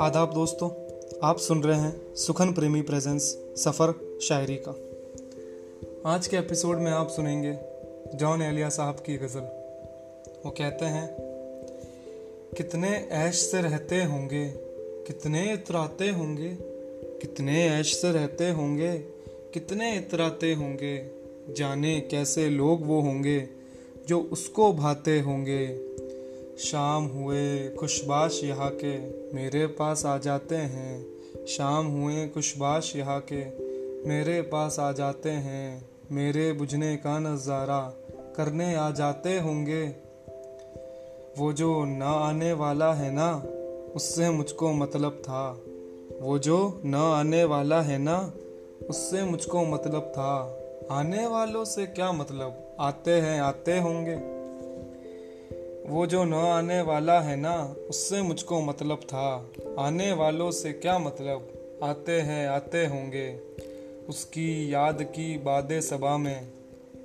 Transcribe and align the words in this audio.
आदाब 0.00 0.30
दोस्तों, 0.34 0.70
आप 1.22 1.38
सुन 1.38 1.62
रहे 1.62 1.80
हैं 1.80 2.14
सुखन 2.14 2.52
प्रेमी 2.52 2.82
प्रेजेंस 2.82 3.22
सफ़र 3.56 4.18
शायरी 4.22 4.56
का। 4.68 4.70
आज 6.06 6.26
के 6.26 6.36
एपिसोड 6.36 6.78
में 6.78 6.92
आप 6.92 7.08
सुनेंगे 7.08 7.58
जॉन 8.14 8.42
एलिया 8.42 8.68
साहब 8.68 8.94
की 8.94 9.16
गज़ल। 9.16 9.40
वो 10.44 10.50
कहते 10.50 10.84
हैं, 10.84 11.16
कितने 12.56 13.08
ऐश 13.10 13.34
से 13.34 13.62
रहते 13.62 14.04
होंगे, 14.04 14.48
कितने 15.06 15.52
इतराते 15.52 16.08
होंगे, 16.08 16.56
कितने 17.02 17.68
ऐश 17.68 17.94
से 17.96 18.12
रहते 18.12 18.50
होंगे, 18.50 18.98
कितने 19.54 19.96
इतराते 19.96 20.54
होंगे, 20.54 21.10
जाने 21.56 22.00
कैसे 22.00 22.48
लोग 22.48 22.86
वो 22.86 23.00
होंगे 23.00 23.57
जो 24.08 24.20
उसको 24.20 24.72
भाते 24.72 25.20
होंगे। 25.20 25.88
शाम 26.58 27.04
हुए, 27.04 27.68
खुशबाश 27.68 28.40
यहाँ 28.44 28.70
के 28.84 28.98
मेरे 29.36 29.66
पास 29.66 30.06
आ 30.06 30.18
जाते 30.18 30.56
हैं। 30.56 31.06
शाम 31.46 31.86
हुए, 31.86 32.28
खुशबाश 32.28 32.96
यहाँ 32.96 33.26
के 33.32 33.44
मेरे 34.08 34.42
पास 34.42 34.78
आ 34.78 34.92
जाते 34.92 35.30
हैं। 35.30 35.88
मेरे 36.12 36.52
बुझने 36.52 36.96
का 36.96 37.18
नज़ारा 37.18 37.94
करने 38.36 38.74
आ 38.74 38.90
जाते 38.90 39.38
होंगे। 39.38 39.84
वो 41.38 41.52
जो 41.52 41.84
ना 41.84 42.10
आने 42.10 42.52
वाला 42.52 42.94
है 42.94 43.10
ना, 43.12 43.42
उससे 43.96 44.30
मुझको 44.30 44.72
मतलब 44.72 45.12
था। 45.12 45.62
वो 46.20 46.38
जो 46.38 46.80
न 46.84 46.94
आने 46.94 47.44
वाला 47.44 47.82
है 47.82 47.98
ना, 47.98 48.32
उससे 48.90 49.22
मुझको 49.22 49.64
मतलब 49.64 50.02
था। 50.02 50.57
आने 50.90 51.26
वालों 51.26 51.64
से 51.64 51.86
क्या 51.86 52.12
मतलब? 52.12 52.76
आते 52.80 53.10
हैं, 53.10 53.40
आते 53.40 53.78
होंगे। 53.78 54.14
वो 55.90 56.06
जो 56.06 56.24
न 56.24 56.34
आने 56.34 56.80
वाला 56.80 57.20
है 57.20 57.36
ना, 57.36 57.74
उससे 57.90 58.22
मुझको 58.22 58.60
मतलब 58.60 58.98
था। 58.98 59.50
आने 59.78 60.12
वालों 60.12 60.50
से 60.50 60.72
क्या 60.72 60.98
मतलब? 60.98 61.52
आते 61.82 62.20
हैं, 62.20 62.48
आते 62.48 62.86
होंगे। 62.86 63.40
उसकी 64.08 64.74
याद 64.74 65.02
की 65.02 65.38
बाद 65.38 65.80
सबा 65.80 66.16
में। 66.16 66.48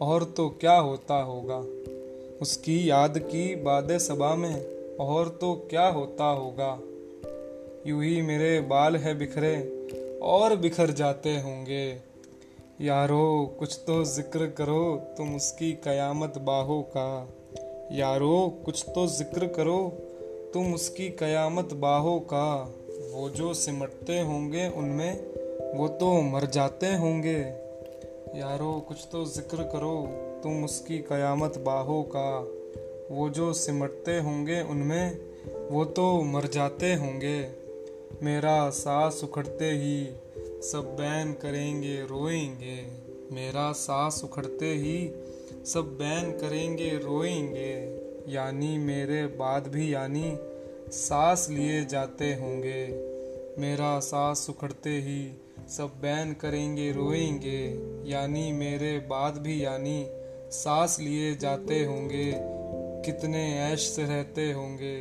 और 0.00 0.24
तो 0.24 0.48
क्या 0.48 0.76
होता 0.76 1.14
होगा? 1.14 1.58
उसकी 2.42 2.90
याद 2.90 3.18
की 3.18 3.56
बाद 3.56 3.98
सबा 3.98 4.34
में 4.34 4.66
और 4.96 5.28
तो 5.28 5.66
क्या 5.70 5.86
होता 5.86 6.24
होगा? 6.24 6.78
यूँ 7.86 8.04
ही 8.04 8.22
मेरे 8.22 8.60
बाल 8.60 8.96
है 8.96 9.14
बिखरे 9.14 9.86
और 10.22 10.56
बिखर 10.56 10.90
जाते 10.90 11.30
होंगे। 11.30 12.08
यारो, 12.80 13.56
कुछ 13.58 13.80
तो 13.86 14.04
ज़िक्र 14.04 14.46
करो, 14.46 15.14
तुम 15.16 15.36
उसकी 15.36 15.72
कयामत 15.72 16.38
बाहों 16.38 16.82
का। 16.82 17.28
यारो, 17.92 18.62
कुछ 18.64 18.84
तो 18.88 19.06
ज़िक्र 19.06 19.46
करो, 19.46 19.92
तुम 20.54 20.74
उसकी 20.74 21.08
कयामत 21.10 21.72
बाहों 21.72 22.20
का। 22.20 22.74
वो 23.14 23.28
जो 23.30 23.54
सिमटते 23.54 24.20
होंगे 24.20 24.68
उनमें, 24.68 25.20
वो 25.78 25.88
तो 25.88 26.22
मर 26.22 26.46
जाते 26.46 26.86
होंगे। 26.86 27.38
यारो, 28.38 28.80
कुछ 28.88 29.08
तो 29.12 29.24
ज़िक्र 29.24 29.62
करो, 29.62 30.06
तुम 30.42 30.64
उसकी 30.64 30.98
कयामत 30.98 31.58
बाहों 31.58 32.02
का। 32.02 32.38
वो 33.10 33.28
जो 33.30 33.52
सिमटते 33.52 34.18
होंगे 34.18 34.62
उनमें, 34.62 35.18
वो 35.70 35.84
तो 35.84 36.22
मर 36.22 36.46
जाते 36.46 36.94
होंगे। 36.94 37.48
मेरा 38.22 38.70
सांस 38.70 39.20
उखड़ते 39.24 39.70
ही 39.70 40.06
सब 40.62 40.96
बैन 40.98 41.32
करेंगे, 41.32 41.96
रोएँगे। 41.96 42.86
मेरा 43.34 43.72
सांस 43.72 44.20
उखड़ते 44.24 44.74
ही 44.74 45.10
सब 45.66 45.84
बैन 45.84 46.30
करेंगे, 46.30 46.90
रोएँगे। 46.90 47.98
यानी 48.32 48.78
मेरे 48.78 49.26
बाद 49.26 49.68
भी 49.68 49.94
यानी 49.94 50.36
सांस 50.92 51.50
लिए 51.50 51.84
जाते 51.84 52.34
होंगे। 52.34 52.88
मेरा 53.60 54.00
सांस 54.00 54.46
उखड़ते 54.50 54.90
ही 54.90 55.32
सब 55.68 55.86
बैन 55.86 56.32
करेंगे, 56.32 56.92
रोएँगे। 56.92 57.64
यानी 58.10 58.52
मेरे 58.52 58.98
बाद 58.98 59.38
भी 59.38 59.64
यानी 59.64 60.06
सांस 60.50 61.00
लिए 61.00 61.36
जाते 61.36 61.84
होंगे। 61.84 62.34
कितने 63.06 63.60
ऐश 63.60 63.80
से 63.80 64.04
रहते 64.04 64.52
होंगे, 64.52 65.00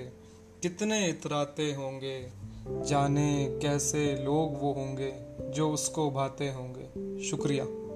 कितने 0.62 1.08
इतराते 1.08 1.74
होंगे। 1.74 2.48
जाने 2.70 3.60
कैसे 3.62 4.16
लोग 4.16 4.62
वो 4.62 4.74
होंगे 4.74 5.14
जो 5.50 5.72
उसको 5.72 6.08
उभाते 6.08 6.50
होंगे। 6.50 7.20
शुक्रिया। 7.24 7.87